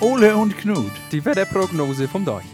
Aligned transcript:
Ole 0.00 0.36
und 0.36 0.56
Knut. 0.56 0.92
Die 1.10 1.24
Wetterprognose 1.24 2.06
vom 2.06 2.24
Deich. 2.24 2.44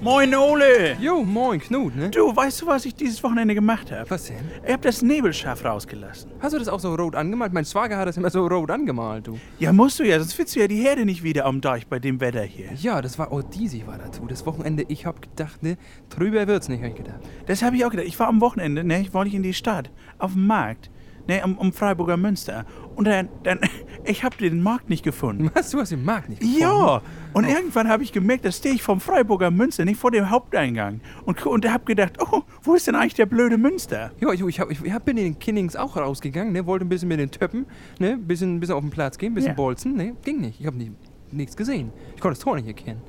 Moin, 0.00 0.34
Ole! 0.34 0.96
Jo, 1.00 1.22
moin 1.22 1.60
Knut, 1.60 1.94
ne? 1.94 2.10
Du, 2.10 2.34
weißt 2.34 2.60
du, 2.60 2.66
was 2.66 2.84
ich 2.84 2.96
dieses 2.96 3.22
Wochenende 3.22 3.54
gemacht 3.54 3.92
habe? 3.92 4.10
Was 4.10 4.24
denn? 4.24 4.38
Ich 4.66 4.72
hab 4.72 4.82
das 4.82 5.00
Nebelschaf 5.00 5.64
rausgelassen. 5.64 6.32
Hast 6.40 6.54
du 6.54 6.58
das 6.58 6.66
auch 6.66 6.80
so 6.80 6.92
rot 6.96 7.14
angemalt? 7.14 7.52
Mein 7.52 7.64
Schwager 7.64 7.98
hat 7.98 8.08
das 8.08 8.16
immer 8.16 8.30
so 8.30 8.44
rot 8.48 8.72
angemalt, 8.72 9.28
du. 9.28 9.38
Ja, 9.60 9.72
musst 9.72 10.00
du 10.00 10.02
ja, 10.02 10.18
sonst 10.18 10.32
findest 10.32 10.56
du 10.56 10.60
ja 10.60 10.66
die 10.66 10.82
Herde 10.82 11.04
nicht 11.04 11.22
wieder 11.22 11.44
am 11.44 11.60
Deich 11.60 11.86
bei 11.86 12.00
dem 12.00 12.20
Wetter 12.20 12.42
hier. 12.42 12.70
Ja, 12.80 13.00
das 13.00 13.16
war, 13.16 13.30
oh, 13.30 13.42
Disi 13.42 13.84
war 13.86 13.98
dazu. 13.98 14.26
Das 14.26 14.44
Wochenende, 14.44 14.84
ich 14.88 15.06
hab 15.06 15.22
gedacht, 15.22 15.62
ne, 15.62 15.76
drüber 16.10 16.48
wird's 16.48 16.68
nicht, 16.68 16.82
hab 16.82 16.90
ich 16.90 16.96
gedacht. 16.96 17.20
Das 17.46 17.62
habe 17.62 17.76
ich 17.76 17.84
auch 17.84 17.90
gedacht. 17.90 18.08
Ich 18.08 18.18
war 18.18 18.26
am 18.26 18.40
Wochenende, 18.40 18.82
ne, 18.82 19.02
ich 19.02 19.14
wollte 19.14 19.36
in 19.36 19.44
die 19.44 19.54
Stadt, 19.54 19.92
auf 20.18 20.32
dem 20.32 20.48
Markt, 20.48 20.90
ne, 21.28 21.42
um, 21.44 21.58
um 21.58 21.72
Freiburger 21.72 22.16
Münster. 22.16 22.64
Und 22.94 23.06
dann, 23.06 23.28
dann 23.42 23.60
ich 24.04 24.24
habe 24.24 24.36
den 24.36 24.62
Markt 24.62 24.90
nicht 24.90 25.02
gefunden. 25.04 25.50
Was, 25.54 25.70
du 25.70 25.78
hast 25.78 25.92
den 25.92 26.04
Markt 26.04 26.28
nicht 26.28 26.40
gefunden? 26.40 26.60
Ja, 26.60 27.02
und 27.32 27.44
irgendwann 27.44 27.88
habe 27.88 28.02
ich 28.02 28.12
gemerkt, 28.12 28.44
da 28.44 28.52
stehe 28.52 28.74
ich 28.74 28.82
vom 28.82 29.00
Freiburger 29.00 29.50
Münster, 29.50 29.84
nicht 29.84 29.98
vor 29.98 30.10
dem 30.10 30.30
Haupteingang. 30.30 31.00
Und, 31.24 31.44
und 31.46 31.68
habe 31.68 31.84
gedacht, 31.84 32.18
oh, 32.20 32.42
wo 32.62 32.74
ist 32.74 32.86
denn 32.86 32.94
eigentlich 32.94 33.14
der 33.14 33.26
blöde 33.26 33.58
Münster? 33.58 34.12
Ja, 34.20 34.32
ich, 34.32 34.40
ich, 34.42 34.60
hab, 34.60 34.70
ich 34.70 34.92
hab 34.92 35.04
bin 35.04 35.16
in 35.16 35.24
den 35.24 35.38
Kinnings 35.38 35.76
auch 35.76 35.96
rausgegangen, 35.96 36.52
ne, 36.52 36.66
wollte 36.66 36.84
ein 36.84 36.88
bisschen 36.88 37.08
mit 37.08 37.18
den 37.20 37.30
Töppen, 37.30 37.66
ne, 37.98 38.16
bisschen, 38.16 38.60
bisschen 38.60 38.74
auf 38.74 38.82
den 38.82 38.90
Platz 38.90 39.18
gehen, 39.18 39.34
bisschen 39.34 39.50
Ja. 39.50 39.54
bolzen, 39.54 39.96
ne, 39.96 40.14
ging 40.24 40.40
nicht. 40.40 40.60
Ich 40.60 40.66
hab 40.66 40.74
nie, 40.74 40.92
nichts 41.30 41.56
gesehen. 41.56 41.90
Ich 42.14 42.20
konnte 42.20 42.36
das 42.36 42.44
Tor 42.44 42.56
nicht 42.56 42.66
erkennen. 42.66 43.00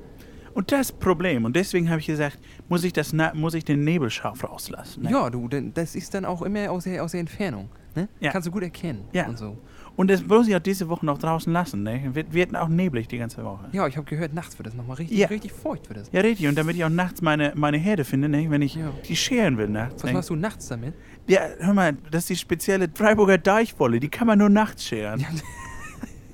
Und 0.53 0.71
das 0.71 0.91
Problem, 0.91 1.45
und 1.45 1.55
deswegen 1.55 1.89
habe 1.89 1.99
ich 1.99 2.07
gesagt, 2.07 2.37
muss 2.69 2.83
ich, 2.83 2.93
das, 2.93 3.13
muss 3.33 3.53
ich 3.55 3.65
den 3.65 3.83
Nebelschaf 3.83 4.43
rauslassen. 4.43 5.03
Ne? 5.03 5.11
Ja, 5.11 5.29
du, 5.29 5.47
denn 5.47 5.73
das 5.73 5.95
ist 5.95 6.13
dann 6.13 6.25
auch 6.25 6.41
immer 6.43 6.69
aus 6.71 6.83
der, 6.83 7.03
aus 7.03 7.11
der 7.11 7.21
Entfernung, 7.21 7.69
ne? 7.95 8.07
Ja. 8.19 8.31
Kannst 8.31 8.47
du 8.47 8.51
gut 8.51 8.63
erkennen 8.63 9.05
Ja. 9.13 9.27
und 9.27 9.37
so. 9.37 9.57
Und 9.95 10.09
das 10.09 10.25
muss 10.25 10.47
ich 10.47 10.55
auch 10.55 10.59
diese 10.59 10.89
Woche 10.89 11.05
noch 11.05 11.19
draußen 11.19 11.53
lassen. 11.53 11.83
Ne? 11.83 12.09
Wird, 12.15 12.33
wird 12.33 12.55
auch 12.55 12.67
neblig 12.67 13.07
die 13.07 13.19
ganze 13.19 13.43
Woche. 13.43 13.65
Ja, 13.73 13.85
ich 13.87 13.95
habe 13.95 14.07
gehört, 14.07 14.33
nachts 14.33 14.57
wird 14.57 14.65
das 14.65 14.73
nochmal 14.73 14.97
richtig, 14.97 15.17
Ja. 15.19 15.27
richtig 15.27 15.51
feucht 15.51 15.87
wird 15.87 15.99
das. 15.99 16.11
Ja, 16.11 16.21
richtig. 16.21 16.47
Und 16.47 16.57
damit 16.57 16.75
ich 16.75 16.83
auch 16.83 16.89
nachts 16.89 17.21
meine, 17.21 17.51
meine 17.55 17.77
Herde 17.77 18.03
finde, 18.03 18.27
ne? 18.27 18.49
wenn 18.49 18.63
ich 18.63 18.73
Ja. 18.73 18.91
die 19.07 19.15
scheren 19.15 19.57
will 19.59 19.69
nachts. 19.69 20.03
Was 20.03 20.09
ne? 20.09 20.13
machst 20.13 20.29
du 20.31 20.35
nachts 20.35 20.67
damit? 20.67 20.95
Ja, 21.27 21.41
hör 21.59 21.73
mal, 21.75 21.93
das 22.09 22.23
ist 22.23 22.29
die 22.29 22.35
spezielle 22.37 22.89
Freiburger 22.93 23.37
Deichwolle. 23.37 23.99
Die 23.99 24.09
kann 24.09 24.25
man 24.25 24.39
nur 24.39 24.49
nachts 24.49 24.83
scheren. 24.83 25.19
Ja. 25.19 25.27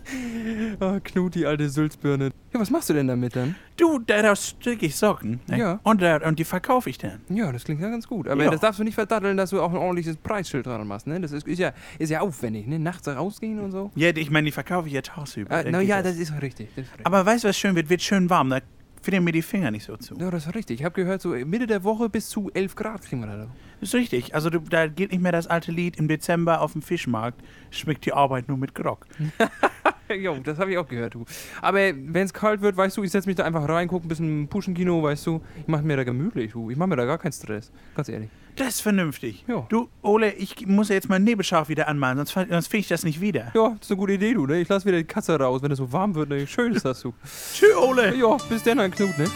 Ah, 0.79 0.99
Knut, 1.03 1.35
die 1.35 1.45
alte 1.45 1.69
Sülzbirne. 1.69 2.31
Ja, 2.53 2.59
was 2.59 2.69
machst 2.69 2.89
du 2.89 2.93
denn 2.93 3.07
damit 3.07 3.35
dann? 3.35 3.55
Du, 3.77 3.99
daraus 3.99 4.49
stricke 4.49 4.85
ich 4.85 4.95
Socken. 4.95 5.39
Ne? 5.47 5.57
Ja. 5.59 5.79
Und, 5.83 6.01
und 6.01 6.39
die 6.39 6.43
verkaufe 6.45 6.89
ich 6.89 6.97
dann. 6.97 7.21
Ja, 7.29 7.51
das 7.51 7.63
klingt 7.65 7.81
ja 7.81 7.89
ganz 7.89 8.07
gut. 8.07 8.27
Aber 8.27 8.43
Ja. 8.43 8.49
das 8.49 8.61
darfst 8.61 8.79
du 8.79 8.83
nicht 8.83 8.95
verdatteln, 8.95 9.35
dass 9.37 9.49
du 9.49 9.61
auch 9.61 9.69
ein 9.71 9.77
ordentliches 9.77 10.15
Preisschild 10.17 10.65
dran 10.65 10.87
machst, 10.87 11.07
ne? 11.07 11.19
Das 11.19 11.31
ist, 11.31 11.47
ist, 11.47 11.59
ja, 11.59 11.73
ist 11.97 12.09
ja 12.09 12.21
aufwendig, 12.21 12.67
ne? 12.67 12.79
Nachts 12.79 13.07
rausgehen 13.07 13.59
und 13.59 13.71
so. 13.71 13.91
Ja, 13.95 14.09
ich 14.15 14.29
meine, 14.31 14.45
die 14.45 14.51
verkaufe 14.51 14.87
ich 14.87 14.93
ja 14.93 15.01
tagsüber. 15.01 15.53
Ah, 15.53 15.63
na 15.69 15.81
ja, 15.81 16.01
das 16.01 16.17
ist 16.17 16.31
richtig. 16.41 16.69
Das 16.75 16.85
ist 16.85 16.91
richtig. 16.91 17.05
Aber 17.05 17.25
weißt 17.25 17.43
du, 17.43 17.49
was 17.49 17.57
schön 17.57 17.75
wird? 17.75 17.89
Wird 17.89 18.01
schön 18.01 18.29
warm. 18.29 18.49
Da 18.49 18.59
frieren 19.01 19.23
mir 19.23 19.31
die 19.31 19.41
Finger 19.41 19.71
nicht 19.71 19.85
so 19.85 19.95
zu. 19.97 20.15
ja, 20.15 20.29
das 20.29 20.45
ist 20.47 20.55
richtig. 20.55 20.79
Ich 20.81 20.85
habe 20.85 20.93
gehört, 20.95 21.21
so 21.21 21.29
Mitte 21.29 21.67
der 21.67 21.83
Woche 21.83 22.09
bis 22.09 22.29
zu 22.29 22.49
11 22.53 22.75
Grad 22.75 23.01
kriegen 23.01 23.21
wir 23.21 23.27
da. 23.27 23.47
Das 23.79 23.89
ist 23.89 23.95
richtig. 23.95 24.35
Also 24.35 24.49
du, 24.49 24.59
da 24.59 24.87
geht 24.87 25.11
nicht 25.11 25.21
mehr 25.21 25.31
das 25.31 25.47
alte 25.47 25.71
Lied 25.71 25.95
im 25.97 26.09
Dezember 26.09 26.59
auf 26.59 26.73
dem 26.73 26.81
Fischmarkt. 26.81 27.41
Schmeckt 27.71 28.05
die 28.05 28.11
Arbeit 28.11 28.49
nur 28.49 28.57
mit 28.57 28.75
Grog. 28.75 29.05
jo, 30.19 30.37
das 30.43 30.59
habe 30.59 30.71
ich 30.71 30.77
auch 30.77 30.87
gehört, 30.87 31.13
du. 31.13 31.25
Aber 31.61 31.77
wenn 31.77 32.25
es 32.25 32.33
kalt 32.33 32.61
wird, 32.61 32.77
weißt 32.77 32.97
du, 32.97 33.03
ich 33.03 33.11
setze 33.11 33.27
mich 33.27 33.35
da 33.35 33.43
einfach 33.43 33.67
rein, 33.67 33.87
gucke 33.87 34.05
ein 34.05 34.09
bisschen 34.09 34.47
Puschenkino, 34.47 35.01
weißt 35.03 35.27
du. 35.27 35.41
Ich 35.61 35.67
mache 35.67 35.83
mir 35.83 35.97
da 35.97 36.03
gemütlich, 36.03 36.51
du. 36.51 36.69
Ich 36.69 36.77
mache 36.77 36.89
mir 36.89 36.95
da 36.95 37.05
gar 37.05 37.17
keinen 37.17 37.31
Stress. 37.31 37.71
Ganz 37.95 38.09
ehrlich. 38.09 38.29
Das 38.55 38.75
ist 38.75 38.81
vernünftig. 38.81 39.45
Ja. 39.47 39.65
Du, 39.69 39.89
Ole, 40.01 40.33
ich 40.33 40.67
muss 40.67 40.89
ja 40.89 40.95
jetzt 40.95 41.09
mein 41.09 41.23
Nebelschaf 41.23 41.69
wieder 41.69 41.87
anmalen, 41.87 42.17
sonst, 42.17 42.33
sonst 42.33 42.67
finde 42.67 42.81
ich 42.81 42.87
das 42.87 43.03
nicht 43.03 43.21
wieder. 43.21 43.51
Ja, 43.53 43.69
das 43.69 43.81
ist 43.83 43.91
eine 43.91 43.97
gute 43.97 44.13
Idee, 44.13 44.33
du, 44.33 44.45
ne? 44.45 44.59
Ich 44.59 44.67
lasse 44.67 44.85
wieder 44.85 44.97
die 44.97 45.05
Katze 45.05 45.39
raus, 45.39 45.61
wenn 45.61 45.71
es 45.71 45.77
so 45.77 45.91
warm 45.91 46.15
wird, 46.15 46.29
ne? 46.29 46.45
Schön 46.45 46.73
ist 46.73 46.85
das, 46.85 47.01
du. 47.01 47.13
Tschö, 47.53 47.67
Ole. 47.77 48.15
Ja, 48.15 48.37
bis 48.49 48.63
dann, 48.63 48.79
Knut, 48.91 49.17
ne? 49.17 49.27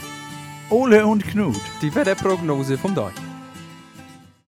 Ole 0.69 1.05
und 1.05 1.25
Knut. 1.25 1.59
Die 1.81 1.93
Wetterprognose 1.93 2.77
vom 2.77 2.95
Deich. 2.95 3.13